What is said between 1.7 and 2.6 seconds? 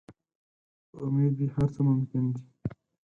څه ممکن دي.